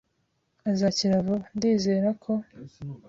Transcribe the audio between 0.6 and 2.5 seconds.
"Azakira vuba?" "Ndizera ko."